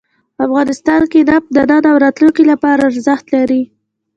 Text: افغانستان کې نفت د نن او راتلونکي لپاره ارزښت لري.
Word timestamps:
افغانستان 0.45 1.01
کې 1.11 1.19
نفت 1.29 1.49
د 1.53 1.57
نن 1.69 1.83
او 1.91 1.95
راتلونکي 2.05 2.43
لپاره 2.51 2.81
ارزښت 2.89 3.25
لري. 3.35 3.61